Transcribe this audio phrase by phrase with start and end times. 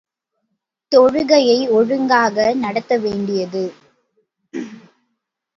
[0.91, 3.63] தொழுகையை ஒழுங்காக நடத்த வேண்டியது.